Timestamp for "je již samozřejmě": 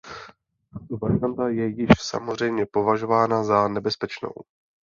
1.49-2.65